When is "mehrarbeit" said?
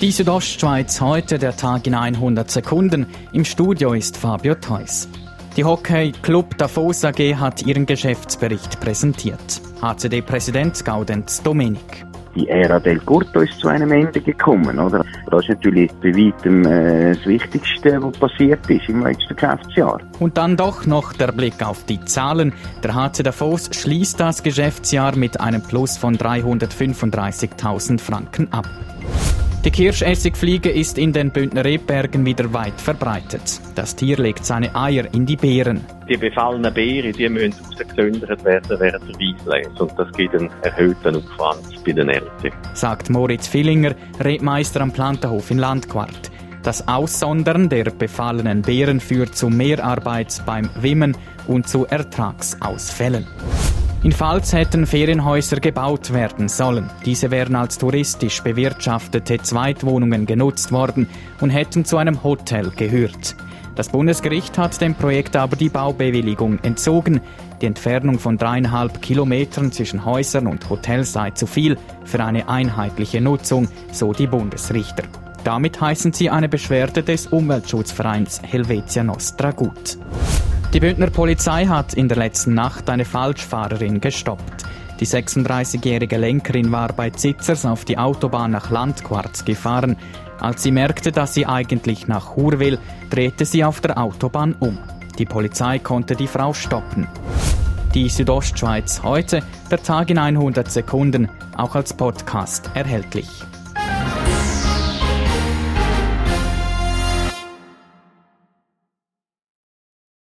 49.50-50.42